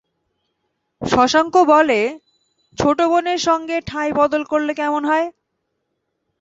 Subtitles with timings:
[1.01, 1.99] শশাঙ্ক বলে,
[2.77, 5.27] ছোটো বোনের সঙ্গে ঠাঁই বদল করলে কেমন হয়।